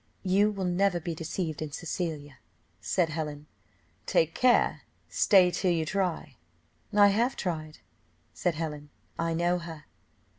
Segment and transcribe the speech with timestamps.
[0.23, 2.39] "You will never be deceived in Cecilia,"
[2.81, 3.45] said Helen.
[4.07, 6.37] "Take care stay till you try."
[6.91, 7.77] "I have tried,"
[8.33, 9.85] said Helen, "I know her."